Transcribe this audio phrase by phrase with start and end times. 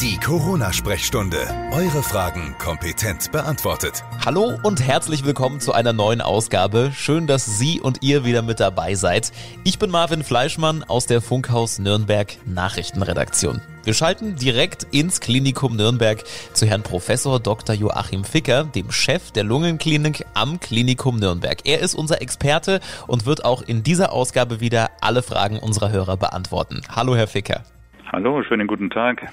[0.00, 1.38] Die Corona-Sprechstunde.
[1.70, 4.02] Eure Fragen kompetent beantwortet.
[4.24, 6.90] Hallo und herzlich willkommen zu einer neuen Ausgabe.
[6.92, 9.30] Schön, dass Sie und ihr wieder mit dabei seid.
[9.62, 13.60] Ich bin Marvin Fleischmann aus der Funkhaus Nürnberg Nachrichtenredaktion.
[13.84, 17.76] Wir schalten direkt ins Klinikum Nürnberg zu Herrn Professor Dr.
[17.76, 21.60] Joachim Ficker, dem Chef der Lungenklinik am Klinikum Nürnberg.
[21.62, 26.16] Er ist unser Experte und wird auch in dieser Ausgabe wieder alle Fragen unserer Hörer
[26.16, 26.82] beantworten.
[26.88, 27.62] Hallo, Herr Ficker.
[28.12, 29.32] Hallo, schönen guten Tag.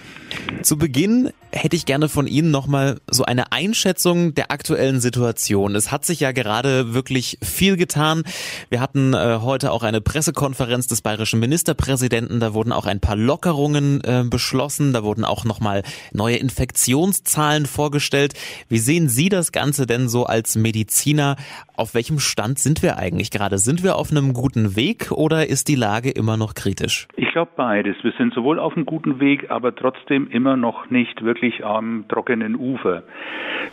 [0.62, 5.76] Zu Beginn hätte ich gerne von Ihnen nochmal so eine Einschätzung der aktuellen Situation.
[5.76, 8.24] Es hat sich ja gerade wirklich viel getan.
[8.70, 12.40] Wir hatten äh, heute auch eine Pressekonferenz des bayerischen Ministerpräsidenten.
[12.40, 14.94] Da wurden auch ein paar Lockerungen äh, beschlossen.
[14.94, 18.34] Da wurden auch nochmal neue Infektionszahlen vorgestellt.
[18.70, 21.36] Wie sehen Sie das Ganze denn so als Mediziner?
[21.76, 23.58] Auf welchem Stand sind wir eigentlich gerade?
[23.58, 27.08] Sind wir auf einem guten Weg oder ist die Lage immer noch kritisch?
[27.16, 27.96] Ich glaube beides.
[28.04, 32.56] Wir sind sowohl auf einem guten Weg, aber trotzdem immer noch nicht wirklich am trockenen
[32.56, 33.04] Ufer.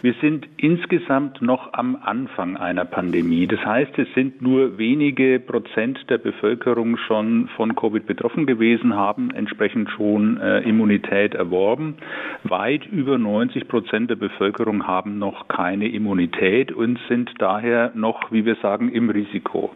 [0.02, 3.46] Wir sind insgesamt noch am Anfang einer Pandemie.
[3.46, 9.30] Das heißt, es sind nur wenige Prozent der Bevölkerung schon von Covid betroffen gewesen, haben
[9.30, 11.96] entsprechend schon äh, Immunität erworben.
[12.44, 18.44] Weit über 90 Prozent der Bevölkerung haben noch keine Immunität und sind daher noch, wie
[18.44, 19.72] wir sagen, im Risiko.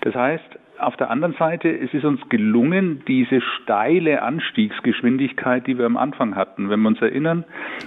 [0.00, 5.86] Das heißt, auf der anderen Seite, es ist uns gelungen, diese steile Anstiegsgeschwindigkeit, die wir
[5.86, 6.70] am Anfang hatten.
[6.70, 7.44] Wenn wir uns erinnern,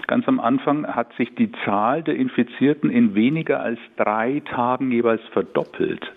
[0.08, 5.22] ganz am Anfang hat sich die Zahl der Infizierten in weniger als drei Tagen jeweils
[5.32, 6.12] verdoppelt.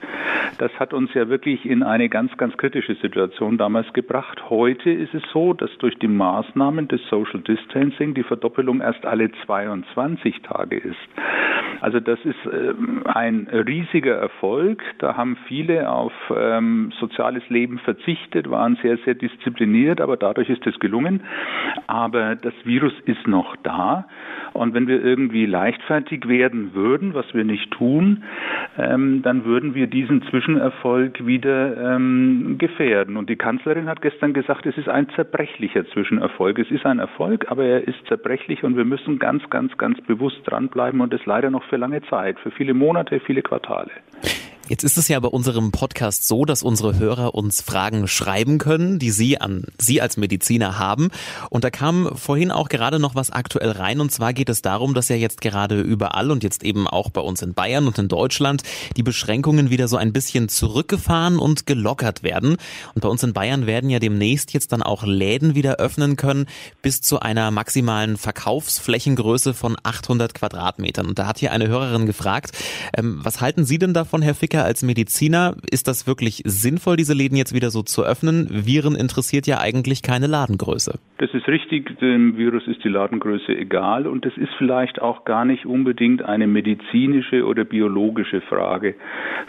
[0.58, 4.50] Das hat uns ja wirklich in eine ganz, ganz kritische Situation damals gebracht.
[4.50, 9.30] Heute ist es so, dass durch die Maßnahmen des Social Distancing die Verdoppelung erst alle
[9.46, 10.98] 22 Tage ist.
[11.80, 14.82] Also das ist ähm, ein riesiger Erfolg.
[14.98, 20.66] Da haben viele auf ähm, soziales Leben verzichtet, waren sehr, sehr diszipliniert, aber dadurch ist
[20.66, 21.22] es gelungen.
[21.86, 24.06] Aber das Virus ist noch da.
[24.52, 28.24] Und wenn wir irgendwie leichtfertig werden würden, was wir nicht tun,
[28.78, 33.16] ähm, dann würden wir diesen Zwischenerfolg wieder ähm, gefährden.
[33.16, 36.58] Und die Kanzlerin hat gestern gesagt, es ist ein zerbrechlicher Zwischenerfolg.
[36.58, 40.40] Es ist ein Erfolg, aber er ist zerbrechlich und wir müssen ganz, ganz, ganz bewusst
[40.44, 43.90] dranbleiben und es leider noch für lange Zeit, für viele Monate, viele Quartale.
[44.70, 49.00] Jetzt ist es ja bei unserem Podcast so, dass unsere Hörer uns Fragen schreiben können,
[49.00, 51.08] die Sie an Sie als Mediziner haben.
[51.48, 54.00] Und da kam vorhin auch gerade noch was aktuell rein.
[54.00, 57.20] Und zwar geht es darum, dass ja jetzt gerade überall und jetzt eben auch bei
[57.20, 58.62] uns in Bayern und in Deutschland
[58.96, 62.56] die Beschränkungen wieder so ein bisschen zurückgefahren und gelockert werden.
[62.94, 66.46] Und bei uns in Bayern werden ja demnächst jetzt dann auch Läden wieder öffnen können
[66.80, 71.06] bis zu einer maximalen Verkaufsflächengröße von 800 Quadratmetern.
[71.08, 72.52] Und da hat hier eine Hörerin gefragt,
[72.96, 74.59] ähm, was halten Sie denn davon, Herr Ficker?
[74.64, 78.48] Als Mediziner, ist das wirklich sinnvoll, diese Läden jetzt wieder so zu öffnen?
[78.50, 80.98] Viren interessiert ja eigentlich keine Ladengröße.
[81.18, 85.44] Das ist richtig, dem Virus ist die Ladengröße egal und das ist vielleicht auch gar
[85.44, 88.94] nicht unbedingt eine medizinische oder biologische Frage,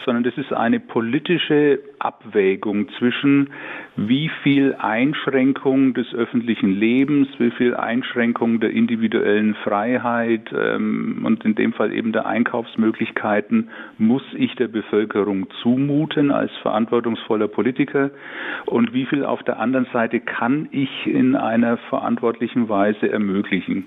[0.05, 3.49] sondern das ist eine politische Abwägung zwischen
[3.95, 11.55] wie viel Einschränkung des öffentlichen Lebens, wie viel Einschränkung der individuellen Freiheit ähm, und in
[11.55, 18.11] dem Fall eben der Einkaufsmöglichkeiten muss ich der Bevölkerung zumuten als verantwortungsvoller Politiker
[18.65, 23.85] und wie viel auf der anderen Seite kann ich in einer verantwortlichen Weise ermöglichen.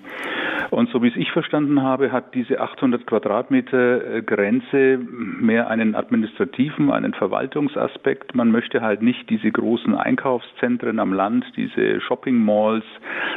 [0.71, 5.95] Und so wie es ich verstanden habe, hat diese 800 Quadratmeter äh, Grenze mehr einen
[5.95, 8.04] administrativen, einen Verwaltungsaspekt.
[8.35, 12.85] Man möchte halt nicht diese großen Einkaufszentren am Land, diese Shopping Malls,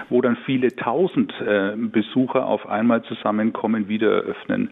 [0.10, 4.70] wo dann viele tausend äh, Besucher auf einmal zusammenkommen, wieder eröffnen.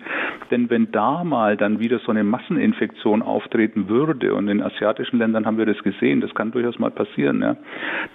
[0.52, 5.46] Denn wenn da mal dann wieder so eine Masseninfektion auftreten würde, und in asiatischen Ländern
[5.46, 7.56] haben wir das gesehen, das kann durchaus mal passieren, ja,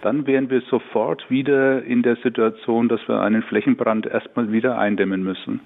[0.03, 5.23] dann wären wir sofort wieder in der Situation, dass wir einen Flächenbrand erstmal wieder eindämmen
[5.23, 5.61] müssen.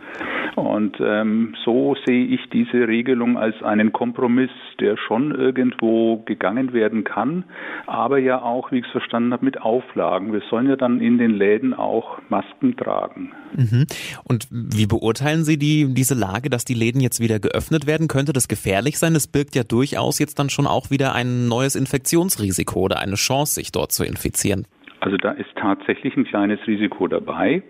[0.57, 4.51] Und ähm, so sehe ich diese Regelung als einen Kompromiss,
[4.81, 7.45] der schon irgendwo gegangen werden kann,
[7.87, 10.33] aber ja auch, wie ich es verstanden habe, mit Auflagen.
[10.33, 13.33] Wir sollen ja dann in den Läden auch Masken tragen.
[13.56, 13.87] Mhm.
[14.25, 18.07] Und wie beurteilen Sie die, diese Lage, dass die Läden jetzt wieder geöffnet werden?
[18.07, 19.15] Könnte das gefährlich sein?
[19.17, 23.55] Es birgt ja durchaus jetzt dann schon auch wieder ein neues Infektionsrisiko oder eine Chance,
[23.55, 24.67] sich dort zu infizieren.
[25.00, 27.62] Also da ist tatsächlich ein kleines Risiko dabei.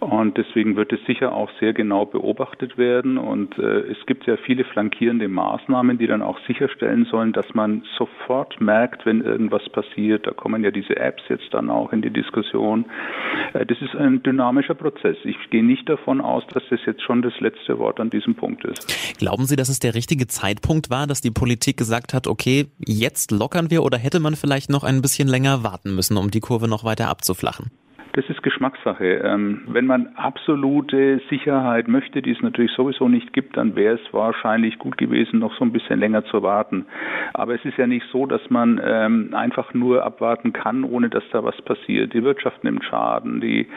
[0.00, 3.16] Und deswegen wird es sicher auch sehr genau beobachtet werden.
[3.16, 7.82] Und äh, es gibt ja viele flankierende Maßnahmen, die dann auch sicherstellen sollen, dass man
[7.96, 10.26] sofort merkt, wenn irgendwas passiert.
[10.26, 12.84] Da kommen ja diese Apps jetzt dann auch in die Diskussion.
[13.54, 15.16] Äh, das ist ein dynamischer Prozess.
[15.24, 18.64] Ich gehe nicht davon aus, dass das jetzt schon das letzte Wort an diesem Punkt
[18.64, 19.18] ist.
[19.18, 23.30] Glauben Sie, dass es der richtige Zeitpunkt war, dass die Politik gesagt hat, okay, jetzt
[23.30, 26.68] lockern wir oder hätte man vielleicht noch ein bisschen länger warten müssen, um die Kurve
[26.68, 27.70] noch weiter abzuflachen?
[28.16, 29.20] Das ist Geschmackssache.
[29.24, 34.14] Ähm, wenn man absolute Sicherheit möchte, die es natürlich sowieso nicht gibt, dann wäre es
[34.14, 36.86] wahrscheinlich gut gewesen, noch so ein bisschen länger zu warten.
[37.34, 41.24] Aber es ist ja nicht so, dass man ähm, einfach nur abwarten kann, ohne dass
[41.30, 42.14] da was passiert.
[42.14, 43.68] Die Wirtschaft nimmt Schaden, die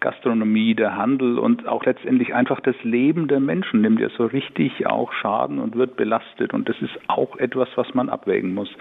[0.00, 4.86] Gastronomie, der Handel und auch letztendlich einfach das Leben der Menschen nimmt ja so richtig
[4.86, 6.54] auch Schaden und wird belastet.
[6.54, 8.74] Und das ist auch etwas, was man abwägen muss.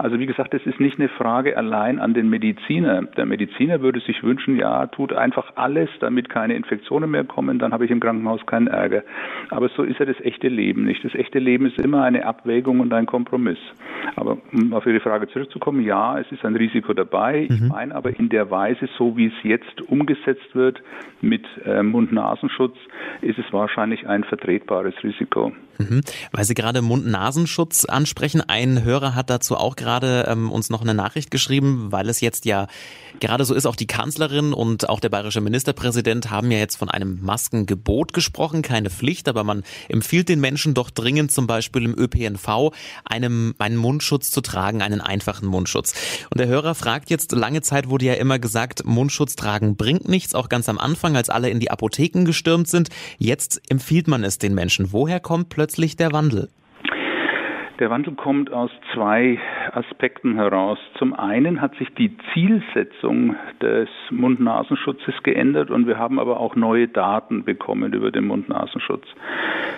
[0.00, 3.02] Also wie gesagt, es ist nicht eine Frage allein an den Mediziner.
[3.02, 7.74] Der Mediziner würde sich wünschen, ja, tut einfach alles, damit keine Infektionen mehr kommen, dann
[7.74, 9.02] habe ich im Krankenhaus keinen Ärger.
[9.50, 11.04] Aber so ist ja das echte Leben nicht.
[11.04, 13.58] Das echte Leben ist immer eine Abwägung und ein Kompromiss.
[14.16, 17.46] Aber um auf Ihre Frage zurückzukommen, ja, es ist ein Risiko dabei.
[17.50, 17.54] Mhm.
[17.54, 20.80] Ich meine aber in der Weise, so wie es jetzt umgesetzt wird
[21.20, 22.76] mit äh, Mund-Nasenschutz,
[23.20, 25.52] ist es wahrscheinlich ein vertretbares Risiko.
[25.80, 26.02] Mhm.
[26.32, 30.94] Weil Sie gerade Mund-Nasenschutz ansprechen, ein Hörer hat dazu auch gerade ähm, uns noch eine
[30.94, 32.66] Nachricht geschrieben, weil es jetzt ja
[33.18, 36.90] gerade so ist, auch die Kanzlerin und auch der bayerische Ministerpräsident haben ja jetzt von
[36.90, 41.98] einem Maskengebot gesprochen, keine Pflicht, aber man empfiehlt den Menschen doch dringend zum Beispiel im
[41.98, 42.72] ÖPNV
[43.04, 45.94] einem, einen Mundschutz zu tragen, einen einfachen Mundschutz.
[46.30, 50.34] Und der Hörer fragt jetzt, lange Zeit wurde ja immer gesagt, Mundschutz tragen bringt nichts,
[50.34, 52.88] auch ganz am Anfang, als alle in die Apotheken gestürmt sind.
[53.18, 54.92] Jetzt empfiehlt man es den Menschen.
[54.92, 56.48] Woher kommt plötzlich plötzlich der Wandel?
[57.78, 59.38] Der Wandel kommt aus zwei
[59.72, 60.78] Aspekten heraus.
[60.98, 66.88] Zum einen hat sich die Zielsetzung des Mund-Nasenschutzes geändert und wir haben aber auch neue
[66.88, 69.06] Daten bekommen über den Mund-Nasenschutz.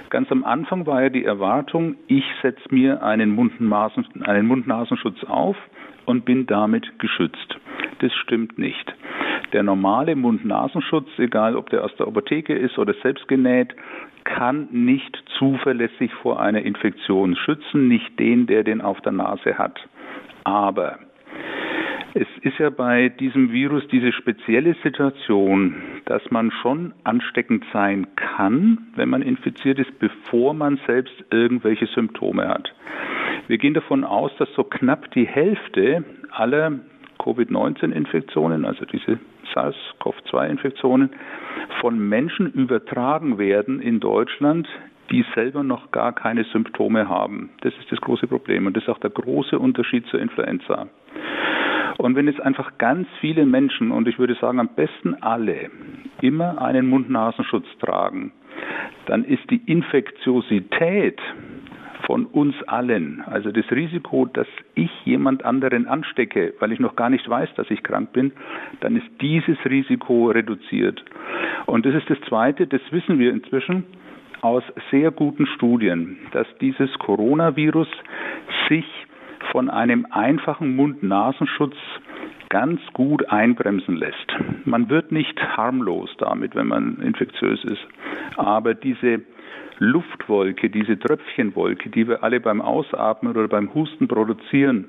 [0.09, 5.57] Ganz am Anfang war ja die Erwartung, ich setze mir einen Mund-Nasenschutz auf
[6.13, 7.59] und bin damit geschützt.
[8.01, 8.95] Das stimmt nicht.
[9.55, 13.75] Der normale Mund-Nasenschutz, egal ob der aus der Apotheke ist oder selbst genäht,
[14.25, 19.81] kann nicht zuverlässig vor einer Infektion schützen, nicht den, der den auf der Nase hat.
[20.45, 20.99] Aber
[22.13, 28.87] es ist ja bei diesem Virus diese spezielle Situation, dass man schon ansteckend sein kann,
[28.97, 32.71] wenn man infiziert ist, bevor man selbst irgendwelche Symptome hat.
[33.49, 36.73] Wir gehen davon aus, dass so knapp die Hälfte aller
[37.19, 39.19] Covid-19-Infektionen, also diese
[39.55, 41.11] SARS-CoV-2-Infektionen,
[41.81, 44.69] von Menschen übertragen werden in Deutschland,
[45.11, 47.51] die selber noch gar keine Symptome haben.
[47.61, 50.89] Das ist das große Problem und das ist auch der große Unterschied zur Influenza.
[51.99, 55.71] Und wenn jetzt einfach ganz viele Menschen, und ich würde sagen am besten alle,
[56.21, 58.33] immer einen Mund-Nasenschutz tragen,
[59.07, 61.21] dann ist die Infektiosität
[62.07, 63.23] von uns allen.
[63.27, 67.71] Also das Risiko, dass ich jemand anderen anstecke, weil ich noch gar nicht weiß, dass
[67.71, 68.33] ich krank bin,
[68.81, 71.05] dann ist dieses Risiko reduziert.
[71.67, 73.85] Und das ist das Zweite, das wissen wir inzwischen
[74.41, 77.89] aus sehr guten Studien, dass dieses Coronavirus
[78.69, 78.87] sich
[79.53, 81.77] von einem einfachen Mund-Nasenschutz
[82.49, 84.27] ganz gut einbremsen lässt.
[84.65, 87.81] Man wird nicht harmlos damit, wenn man infektiös ist.
[88.37, 89.23] Aber diese
[89.83, 94.87] Luftwolke, diese Tröpfchenwolke, die wir alle beim Ausatmen oder beim Husten produzieren,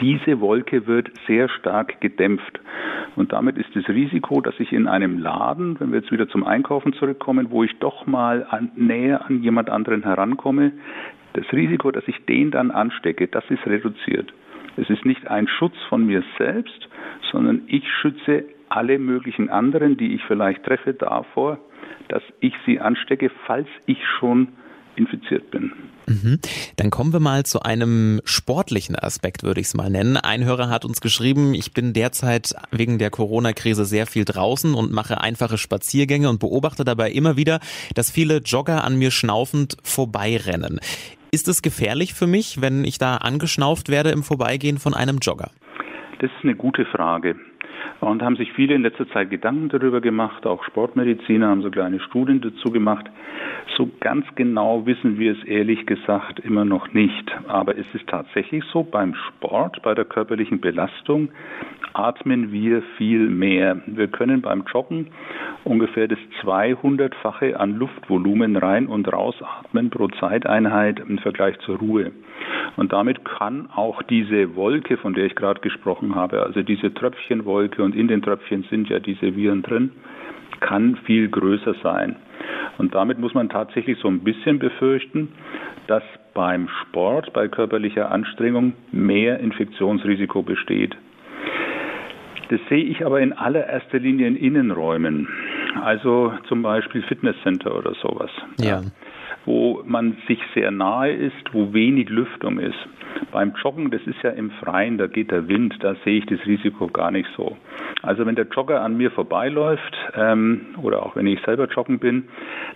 [0.00, 2.60] diese Wolke wird sehr stark gedämpft.
[3.16, 6.44] Und damit ist das Risiko, dass ich in einem Laden, wenn wir jetzt wieder zum
[6.44, 10.72] Einkaufen zurückkommen, wo ich doch mal an, näher an jemand anderen herankomme,
[11.34, 14.32] das Risiko, dass ich den dann anstecke, das ist reduziert.
[14.76, 16.88] Es ist nicht ein Schutz von mir selbst,
[17.30, 21.58] sondern ich schütze alle möglichen anderen, die ich vielleicht treffe, davor,
[22.08, 24.48] dass ich sie anstecke, falls ich schon
[24.96, 25.72] infiziert bin.
[26.06, 26.38] Mhm.
[26.76, 30.16] Dann kommen wir mal zu einem sportlichen Aspekt, würde ich es mal nennen.
[30.16, 34.92] Ein Hörer hat uns geschrieben, ich bin derzeit wegen der Corona-Krise sehr viel draußen und
[34.92, 37.60] mache einfache Spaziergänge und beobachte dabei immer wieder,
[37.94, 40.80] dass viele Jogger an mir schnaufend vorbeirennen.
[41.32, 45.50] Ist es gefährlich für mich, wenn ich da angeschnauft werde im Vorbeigehen von einem Jogger?
[46.20, 47.34] Das ist eine gute Frage.
[48.00, 52.00] Und haben sich viele in letzter Zeit Gedanken darüber gemacht, auch Sportmediziner haben so kleine
[52.00, 53.06] Studien dazu gemacht.
[53.76, 57.34] So ganz genau wissen wir es ehrlich gesagt immer noch nicht.
[57.48, 61.30] Aber es ist tatsächlich so, beim Sport, bei der körperlichen Belastung
[61.94, 63.80] atmen wir viel mehr.
[63.86, 65.08] Wir können beim Joggen
[65.64, 72.12] ungefähr das 200-fache an Luftvolumen rein und rausatmen pro Zeiteinheit im Vergleich zur Ruhe.
[72.76, 77.82] Und damit kann auch diese Wolke, von der ich gerade gesprochen habe, also diese Tröpfchenwolke,
[77.84, 79.90] und in den Tröpfchen sind ja diese Viren drin,
[80.60, 82.16] kann viel größer sein.
[82.78, 85.28] Und damit muss man tatsächlich so ein bisschen befürchten,
[85.86, 90.96] dass beim Sport, bei körperlicher Anstrengung mehr Infektionsrisiko besteht.
[92.48, 95.28] Das sehe ich aber in allererster Linie in Innenräumen,
[95.82, 98.30] also zum Beispiel Fitnesscenter oder sowas.
[98.60, 98.82] Ja.
[99.44, 102.78] Wo man sich sehr nahe ist, wo wenig Lüftung ist.
[103.30, 106.44] Beim Joggen, das ist ja im Freien, da geht der Wind, da sehe ich das
[106.46, 107.56] Risiko gar nicht so.
[108.02, 112.24] Also wenn der Jogger an mir vorbeiläuft ähm, oder auch wenn ich selber joggen bin,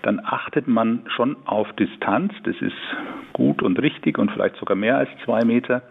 [0.03, 2.33] dann achtet man schon auf Distanz.
[2.45, 2.77] Das ist
[3.33, 5.83] gut und richtig und vielleicht sogar mehr als zwei Meter.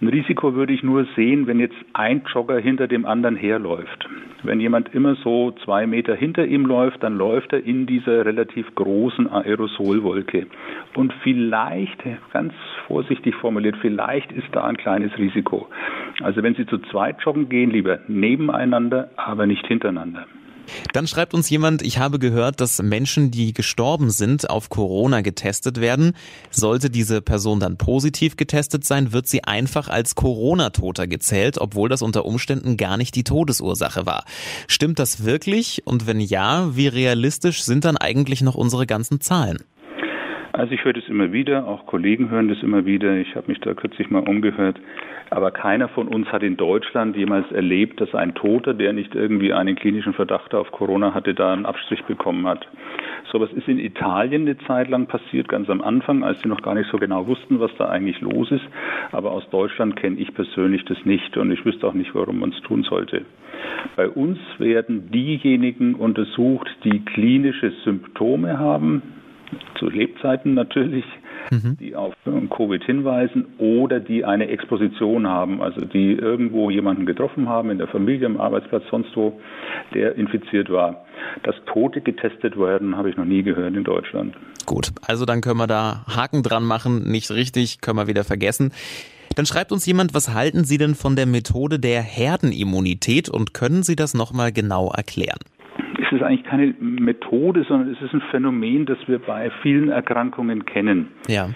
[0.00, 4.08] Ein Risiko würde ich nur sehen, wenn jetzt ein Jogger hinter dem anderen herläuft.
[4.42, 8.74] Wenn jemand immer so zwei Meter hinter ihm läuft, dann läuft er in dieser relativ
[8.74, 10.46] großen Aerosolwolke.
[10.94, 12.02] Und vielleicht,
[12.32, 12.52] ganz
[12.86, 15.68] vorsichtig formuliert, vielleicht ist da ein kleines Risiko.
[16.22, 20.26] Also wenn Sie zu zweit joggen gehen, lieber nebeneinander, aber nicht hintereinander.
[20.92, 25.80] Dann schreibt uns jemand, ich habe gehört, dass Menschen, die gestorben sind, auf Corona getestet
[25.80, 26.14] werden.
[26.50, 32.02] Sollte diese Person dann positiv getestet sein, wird sie einfach als Corona-Toter gezählt, obwohl das
[32.02, 34.24] unter Umständen gar nicht die Todesursache war.
[34.68, 35.82] Stimmt das wirklich?
[35.86, 39.58] Und wenn ja, wie realistisch sind dann eigentlich noch unsere ganzen Zahlen?
[40.56, 43.16] Also ich höre das immer wieder, auch Kollegen hören das immer wieder.
[43.16, 44.80] Ich habe mich da kürzlich mal umgehört.
[45.30, 49.52] Aber keiner von uns hat in Deutschland jemals erlebt, dass ein Toter, der nicht irgendwie
[49.52, 52.68] einen klinischen Verdacht auf Corona hatte, da einen Abstrich bekommen hat.
[53.32, 56.62] So was ist in Italien eine Zeit lang passiert, ganz am Anfang, als sie noch
[56.62, 58.64] gar nicht so genau wussten, was da eigentlich los ist.
[59.10, 62.50] Aber aus Deutschland kenne ich persönlich das nicht und ich wüsste auch nicht, warum man
[62.50, 63.24] es tun sollte.
[63.96, 69.02] Bei uns werden diejenigen untersucht, die klinische Symptome haben,
[69.78, 71.04] zu Lebzeiten natürlich,
[71.50, 71.76] mhm.
[71.78, 72.14] die auf
[72.50, 77.88] Covid hinweisen oder die eine Exposition haben, also die irgendwo jemanden getroffen haben, in der
[77.88, 79.40] Familie, am Arbeitsplatz, sonst wo,
[79.94, 81.04] der infiziert war.
[81.42, 84.34] Dass Tote getestet werden, habe ich noch nie gehört in Deutschland.
[84.66, 88.72] Gut, also dann können wir da Haken dran machen, nicht richtig, können wir wieder vergessen.
[89.36, 93.82] Dann schreibt uns jemand, was halten Sie denn von der Methode der Herdenimmunität und können
[93.82, 95.40] Sie das nochmal genau erklären?
[96.14, 101.08] Ist eigentlich keine Methode, sondern es ist ein Phänomen, das wir bei vielen Erkrankungen kennen.
[101.28, 101.48] Ja.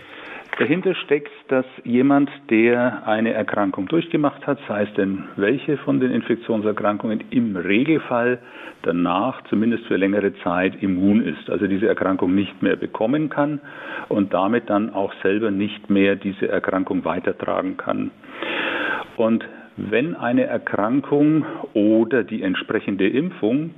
[0.59, 6.11] Dahinter steckt, dass jemand, der eine Erkrankung durchgemacht hat, sei es denn welche von den
[6.11, 8.41] Infektionserkrankungen, im Regelfall
[8.83, 13.61] danach zumindest für längere Zeit immun ist, also diese Erkrankung nicht mehr bekommen kann
[14.09, 18.11] und damit dann auch selber nicht mehr diese Erkrankung weitertragen kann.
[19.17, 19.45] Und
[19.79, 23.75] wenn eine Erkrankung oder die entsprechende Impfung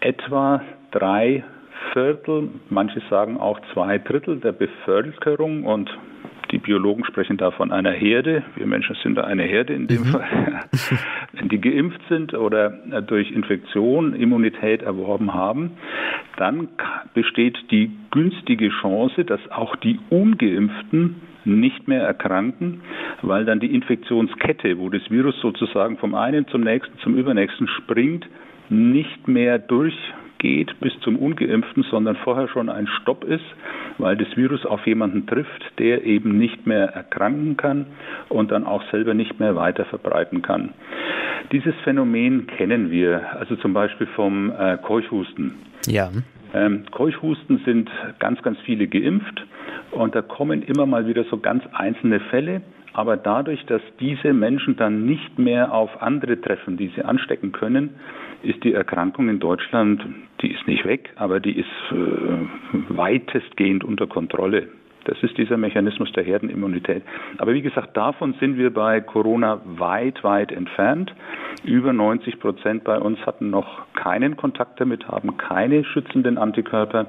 [0.00, 1.44] etwa drei
[1.92, 5.90] Viertel, manche sagen auch zwei Drittel der Bevölkerung und
[6.50, 8.42] die Biologen sprechen da von einer Herde.
[8.56, 10.06] Wir Menschen sind da eine Herde in dem mhm.
[10.06, 10.24] Fall.
[11.32, 12.70] Wenn die geimpft sind oder
[13.02, 15.72] durch Infektion Immunität erworben haben,
[16.36, 16.68] dann
[17.14, 22.82] besteht die günstige Chance, dass auch die ungeimpften nicht mehr erkranken,
[23.22, 28.26] weil dann die Infektionskette, wo das Virus sozusagen vom einen zum nächsten, zum übernächsten springt,
[28.68, 33.44] nicht mehr durchgeht bis zum Ungeimpften, sondern vorher schon ein Stopp ist,
[33.98, 37.86] weil das Virus auf jemanden trifft, der eben nicht mehr erkranken kann
[38.28, 40.70] und dann auch selber nicht mehr weiter verbreiten kann.
[41.52, 45.54] Dieses Phänomen kennen wir, also zum Beispiel vom äh, Keuchhusten.
[45.86, 46.10] Ja.
[46.54, 49.44] Ähm, Keuchhusten sind ganz, ganz viele geimpft
[49.92, 52.62] und da kommen immer mal wieder so ganz einzelne Fälle.
[52.92, 57.90] Aber dadurch, dass diese Menschen dann nicht mehr auf andere treffen, die sie anstecken können,
[58.42, 60.04] ist die Erkrankung in Deutschland,
[60.40, 64.68] die ist nicht weg, aber die ist äh, weitestgehend unter Kontrolle.
[65.10, 67.02] Das ist dieser Mechanismus der Herdenimmunität.
[67.38, 71.12] Aber wie gesagt, davon sind wir bei Corona weit, weit entfernt.
[71.64, 77.06] Über 90 Prozent bei uns hatten noch keinen Kontakt damit, haben keine schützenden Antikörper.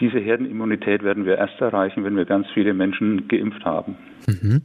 [0.00, 3.96] Diese Herdenimmunität werden wir erst erreichen, wenn wir ganz viele Menschen geimpft haben.
[4.26, 4.60] Mhm.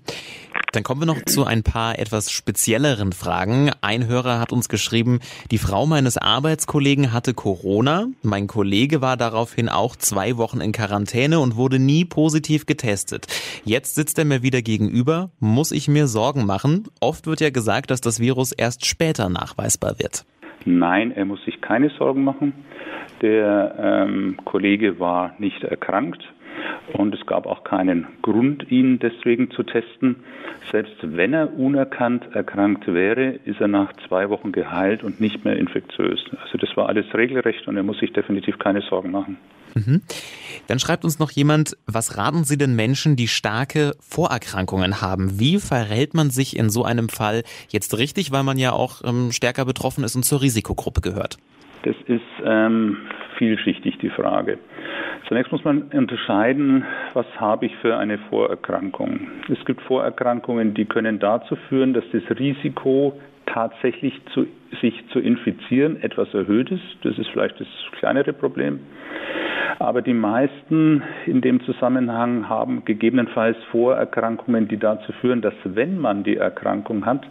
[0.71, 3.71] Dann kommen wir noch zu ein paar etwas spezielleren Fragen.
[3.81, 8.07] Ein Hörer hat uns geschrieben, die Frau meines Arbeitskollegen hatte Corona.
[8.21, 13.27] Mein Kollege war daraufhin auch zwei Wochen in Quarantäne und wurde nie positiv getestet.
[13.63, 15.31] Jetzt sitzt er mir wieder gegenüber.
[15.39, 16.87] Muss ich mir Sorgen machen?
[16.99, 20.25] Oft wird ja gesagt, dass das Virus erst später nachweisbar wird.
[20.65, 22.53] Nein, er muss sich keine Sorgen machen.
[23.21, 26.21] Der ähm, Kollege war nicht erkrankt
[26.93, 30.17] Und es gab auch keinen Grund, ihn deswegen zu testen.
[30.71, 35.57] Selbst wenn er unerkannt erkrankt wäre, ist er nach zwei Wochen geheilt und nicht mehr
[35.57, 36.19] infektiös.
[36.43, 39.37] Also das war alles regelrecht und er muss sich definitiv keine Sorgen machen.
[39.75, 40.01] Mhm.
[40.67, 45.39] Dann schreibt uns noch jemand, was raten Sie den Menschen, die starke Vorerkrankungen haben?
[45.39, 49.31] Wie verhält man sich in so einem Fall jetzt richtig, weil man ja auch ähm,
[49.31, 51.37] stärker betroffen ist und zur Risikogruppe gehört?
[51.83, 52.97] Das ist ähm,
[53.37, 54.59] vielschichtig die Frage.
[55.29, 56.83] Zunächst muss man unterscheiden,
[57.13, 59.27] was habe ich für eine Vorerkrankung.
[59.47, 63.13] Es gibt Vorerkrankungen, die können dazu führen, dass das Risiko
[63.45, 64.47] tatsächlich zu,
[64.81, 66.81] sich zu infizieren etwas erhöht ist.
[67.03, 67.67] Das ist vielleicht das
[67.99, 68.79] kleinere Problem.
[69.77, 76.23] Aber die meisten in dem Zusammenhang haben gegebenenfalls Vorerkrankungen, die dazu führen, dass wenn man
[76.23, 77.21] die Erkrankung hat,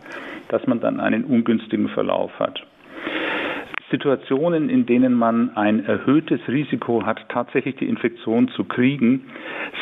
[0.50, 2.64] dass man dann einen ungünstigen Verlauf hat.
[3.90, 9.30] Situationen, in denen man ein erhöhtes Risiko hat, tatsächlich die Infektion zu kriegen,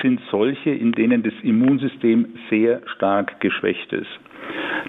[0.02, 4.20] sind solche, in denen das Immunsystem sehr stark geschwächt ist.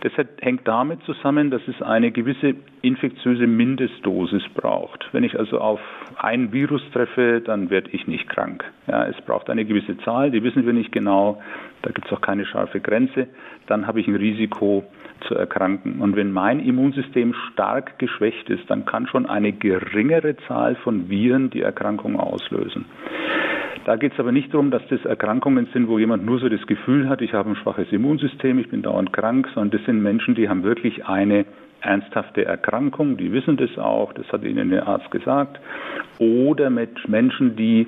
[0.02, 5.10] Das hängt damit zusammen, dass es eine gewisse infektiöse Mindestdosis braucht.
[5.12, 5.80] Wenn ich also auf
[6.18, 8.64] ein Virus treffe, dann werde ich nicht krank.
[8.88, 11.42] Ja, es braucht eine gewisse Zahl, die wissen wir nicht genau,
[11.82, 13.28] da gibt es auch keine scharfe Grenze.
[13.66, 14.84] Dann habe ich ein Risiko
[15.28, 16.00] zu erkranken.
[16.00, 21.50] Und wenn mein Immunsystem stark geschwächt ist, dann kann schon eine geringere Zahl von Viren
[21.50, 22.86] die Erkrankung auslösen.
[23.86, 26.66] Da geht es aber nicht darum, dass das Erkrankungen sind, wo jemand nur so das
[26.68, 30.36] Gefühl hat, ich habe ein schwaches Immunsystem, ich bin dauernd krank, sondern das sind Menschen,
[30.36, 31.46] die haben wirklich eine
[31.80, 35.60] ernsthafte Erkrankung, die wissen das auch, das hat ihnen der Arzt gesagt,
[36.20, 37.88] oder mit Menschen, die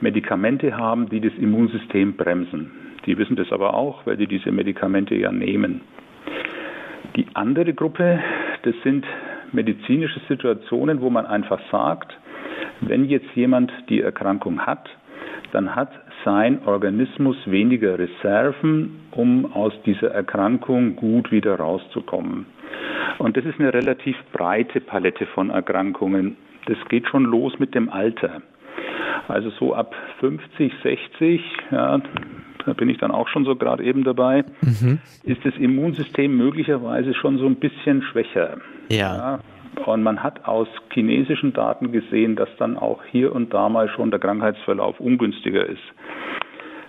[0.00, 2.70] Medikamente haben, die das Immunsystem bremsen.
[3.06, 5.80] Die wissen das aber auch, weil die diese Medikamente ja nehmen.
[7.16, 8.20] Die andere Gruppe,
[8.62, 9.04] das sind
[9.52, 12.16] medizinische Situationen, wo man einfach sagt,
[12.80, 14.88] wenn jetzt jemand die Erkrankung hat,
[15.52, 15.90] dann hat
[16.24, 22.46] sein Organismus weniger Reserven, um aus dieser Erkrankung gut wieder rauszukommen.
[23.18, 26.36] Und das ist eine relativ breite Palette von Erkrankungen.
[26.66, 28.42] Das geht schon los mit dem Alter.
[29.28, 32.00] Also so ab 50, 60, ja,
[32.66, 34.98] da bin ich dann auch schon so gerade eben dabei, mhm.
[35.24, 38.58] ist das Immunsystem möglicherweise schon so ein bisschen schwächer.
[38.88, 38.96] Ja.
[38.96, 39.40] ja.
[39.86, 44.10] Und man hat aus chinesischen Daten gesehen, dass dann auch hier und da mal schon
[44.10, 45.82] der Krankheitsverlauf ungünstiger ist.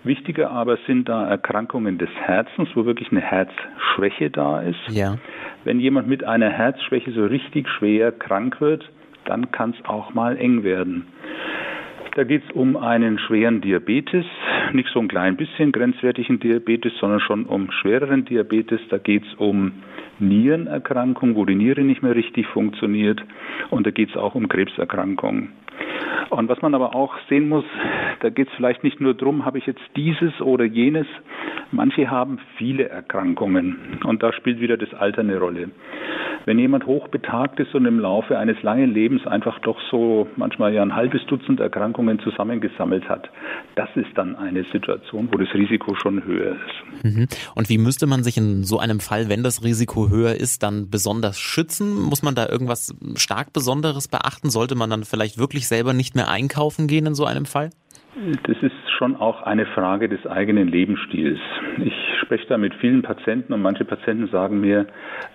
[0.03, 4.79] Wichtiger aber sind da Erkrankungen des Herzens, wo wirklich eine Herzschwäche da ist.
[4.89, 5.17] Ja.
[5.63, 8.89] Wenn jemand mit einer Herzschwäche so richtig schwer krank wird,
[9.25, 11.05] dann kann es auch mal eng werden.
[12.15, 14.25] Da geht es um einen schweren Diabetes,
[14.73, 18.81] nicht so ein klein bisschen grenzwertigen Diabetes, sondern schon um schwereren Diabetes.
[18.89, 19.71] Da geht es um
[20.19, 23.21] Nierenerkrankung, wo die Niere nicht mehr richtig funktioniert.
[23.69, 25.53] Und da geht es auch um Krebserkrankungen.
[26.29, 27.65] Und was man aber auch sehen muss,
[28.21, 31.07] da geht es vielleicht nicht nur darum, habe ich jetzt dieses oder jenes.
[31.71, 35.71] Manche haben viele Erkrankungen und da spielt wieder das Alter eine Rolle.
[36.45, 40.81] Wenn jemand hochbetagt ist und im Laufe eines langen Lebens einfach doch so manchmal ja
[40.81, 43.29] ein halbes Dutzend Erkrankungen zusammengesammelt hat,
[43.75, 47.05] das ist dann eine Situation, wo das Risiko schon höher ist.
[47.05, 47.27] Mhm.
[47.55, 50.89] Und wie müsste man sich in so einem Fall, wenn das Risiko höher ist, dann
[50.89, 52.01] besonders schützen?
[52.01, 54.49] Muss man da irgendwas stark Besonderes beachten?
[54.49, 57.69] Sollte man dann vielleicht wirklich selber nicht mehr einkaufen gehen in so einem Fall?
[58.43, 61.39] Das ist schon auch eine Frage des eigenen Lebensstils.
[61.83, 64.85] Ich spreche da mit vielen Patienten und manche Patienten sagen mir,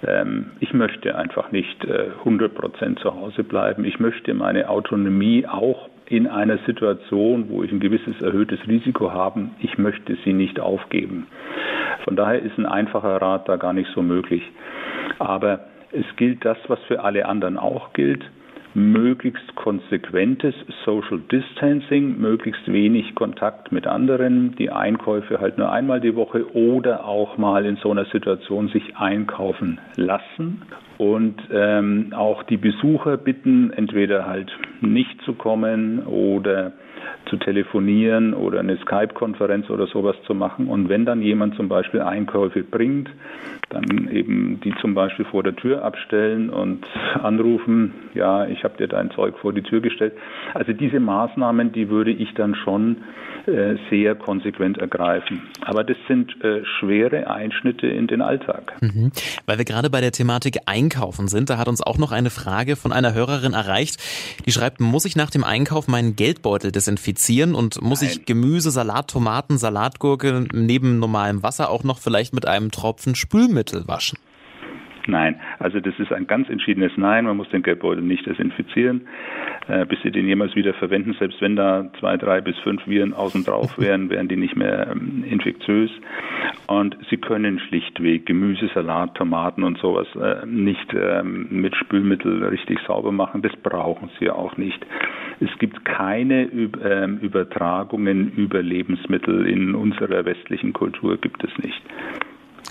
[0.06, 3.84] ähm, ich möchte einfach nicht äh, 100 Prozent zu Hause bleiben.
[3.84, 9.48] Ich möchte meine Autonomie auch in einer Situation, wo ich ein gewisses erhöhtes Risiko habe,
[9.60, 11.26] ich möchte sie nicht aufgeben.
[12.04, 14.42] Von daher ist ein einfacher Rat da gar nicht so möglich.
[15.18, 15.60] Aber
[15.92, 18.24] es gilt das, was für alle anderen auch gilt
[18.76, 26.14] möglichst konsequentes Social Distancing, möglichst wenig Kontakt mit anderen, die Einkäufe halt nur einmal die
[26.14, 30.60] Woche oder auch mal in so einer Situation sich einkaufen lassen.
[30.98, 36.72] Und ähm, auch die Besucher bitten, entweder halt nicht zu kommen oder
[37.26, 40.68] zu telefonieren oder eine Skype-Konferenz oder sowas zu machen.
[40.68, 43.10] Und wenn dann jemand zum Beispiel Einkäufe bringt,
[43.68, 46.86] dann eben die zum Beispiel vor der Tür abstellen und
[47.22, 50.12] anrufen, ja, ich habe dir dein Zeug vor die Tür gestellt.
[50.54, 52.98] Also diese Maßnahmen, die würde ich dann schon
[53.46, 55.42] äh, sehr konsequent ergreifen.
[55.60, 58.74] Aber das sind äh, schwere Einschnitte in den Alltag.
[58.80, 59.12] Mhm.
[59.46, 62.74] Weil wir gerade bei der Thematik Einkaufen sind, da hat uns auch noch eine Frage
[62.74, 64.02] von einer Hörerin erreicht,
[64.44, 68.10] die schreibt, muss ich nach dem Einkauf meinen Geldbeutel desinfizieren und muss Nein.
[68.12, 73.86] ich Gemüse, Salat, Tomaten, Salatgurke neben normalem Wasser auch noch vielleicht mit einem Tropfen Spülmittel
[73.86, 74.18] waschen?
[75.08, 77.26] Nein, also das ist ein ganz entschiedenes Nein.
[77.26, 79.06] Man muss den Geldbeutel nicht desinfizieren,
[79.68, 81.14] äh, bis Sie den jemals wieder verwenden.
[81.16, 84.88] Selbst wenn da zwei, drei bis fünf Viren außen drauf wären, wären die nicht mehr
[84.90, 85.92] ähm, infektiös.
[86.66, 92.80] Und Sie können schlichtweg Gemüse, Salat, Tomaten und sowas äh, nicht ähm, mit Spülmittel richtig
[92.88, 93.42] sauber machen.
[93.42, 94.84] Das brauchen Sie auch nicht.
[95.40, 101.82] Es gibt keine ähm, Übertragungen über Lebensmittel in unserer westlichen Kultur, gibt es nicht.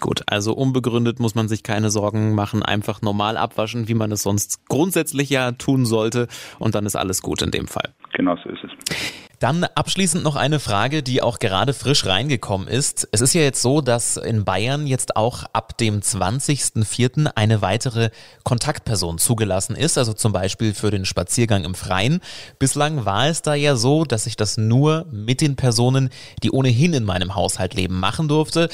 [0.01, 4.23] Gut, also unbegründet muss man sich keine Sorgen machen, einfach normal abwaschen, wie man es
[4.23, 6.27] sonst grundsätzlich ja tun sollte
[6.59, 7.93] und dann ist alles gut in dem Fall.
[8.13, 9.24] Genau so ist es.
[9.39, 13.07] Dann abschließend noch eine Frage, die auch gerade frisch reingekommen ist.
[13.11, 17.31] Es ist ja jetzt so, dass in Bayern jetzt auch ab dem 20.04.
[17.35, 18.09] eine weitere
[18.43, 22.21] Kontaktperson zugelassen ist, also zum Beispiel für den Spaziergang im Freien.
[22.59, 26.09] Bislang war es da ja so, dass ich das nur mit den Personen,
[26.43, 28.69] die ohnehin in meinem Haushalt leben, machen durfte.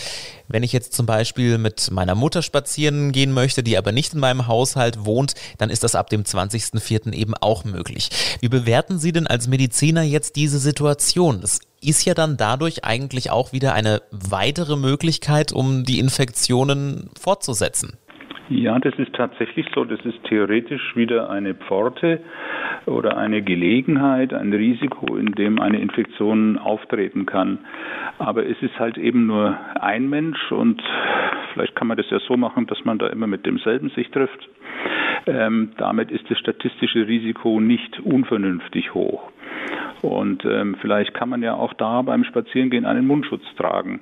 [0.48, 4.20] Wenn ich jetzt zum Beispiel mit meiner Mutter spazieren gehen möchte, die aber nicht in
[4.20, 7.14] meinem Haushalt wohnt, dann ist das ab dem 20.04.
[7.14, 8.10] eben auch möglich.
[8.42, 11.40] Wie bewerten Sie denn als Mediziner jetzt diese Situation?
[11.42, 17.98] Das ist ja dann dadurch eigentlich auch wieder eine weitere Möglichkeit, um die Infektionen fortzusetzen.
[18.50, 19.86] Ja, das ist tatsächlich so.
[19.86, 22.20] Das ist theoretisch wieder eine Pforte
[22.86, 27.60] oder eine Gelegenheit, ein Risiko, in dem eine Infektion auftreten kann.
[28.18, 30.82] Aber es ist halt eben nur ein Mensch und
[31.54, 34.50] vielleicht kann man das ja so machen, dass man da immer mit demselben sich trifft.
[35.28, 39.32] Ähm, damit ist das statistische Risiko nicht unvernünftig hoch.
[40.02, 44.02] Und ähm, vielleicht kann man ja auch da beim Spazierengehen einen Mundschutz tragen.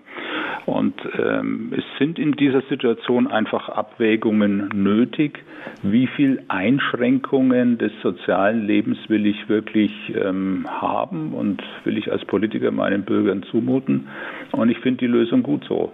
[0.65, 5.39] Und ähm, es sind in dieser Situation einfach Abwägungen nötig.
[5.83, 12.23] Wie viel Einschränkungen des sozialen Lebens will ich wirklich ähm, haben und will ich als
[12.25, 14.07] Politiker meinen Bürgern zumuten?
[14.51, 15.91] Und ich finde die Lösung gut so.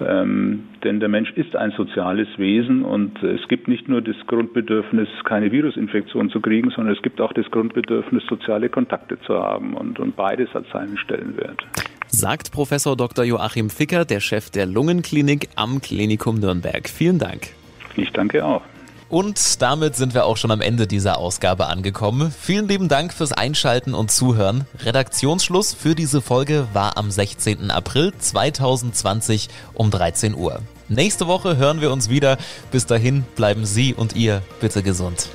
[0.00, 5.08] Ähm, denn der Mensch ist ein soziales Wesen und es gibt nicht nur das Grundbedürfnis,
[5.24, 9.98] keine Virusinfektion zu kriegen, sondern es gibt auch das Grundbedürfnis, soziale Kontakte zu haben und,
[9.98, 11.66] und beides hat seinen Stellenwert.
[12.08, 13.24] Sagt Professor Dr.
[13.24, 16.88] Joachim Ficker, der Chef der Lungenklinik am Klinikum Nürnberg.
[16.88, 17.48] Vielen Dank.
[17.96, 18.62] Ich danke auch.
[19.10, 22.32] Und damit sind wir auch schon am Ende dieser Ausgabe angekommen.
[22.40, 24.66] Vielen lieben Dank fürs Einschalten und Zuhören.
[24.84, 27.72] Redaktionsschluss für diese Folge war am 16.
[27.72, 30.60] April 2020 um 13 Uhr.
[30.88, 32.38] Nächste Woche hören wir uns wieder.
[32.70, 35.28] Bis dahin bleiben Sie und ihr bitte gesund.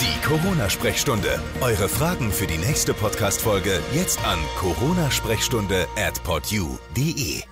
[0.00, 1.40] Die Corona-Sprechstunde.
[1.60, 7.51] Eure Fragen für die nächste Podcast-Folge jetzt an coronasprechstunde at podyou.de.